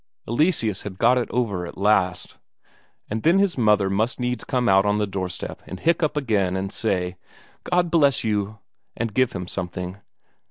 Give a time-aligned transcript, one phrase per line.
[0.27, 2.37] Eleseus had got it over at last.
[3.07, 6.55] And then his mother must needs come out on the door slab and hiccup again
[6.55, 7.17] and say,
[7.65, 8.57] "God bless you!"
[8.97, 9.97] and give him something.